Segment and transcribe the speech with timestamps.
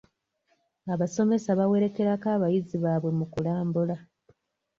[0.93, 3.95] Abasomesa bawerekerako abayizi baabwe mu kulambula.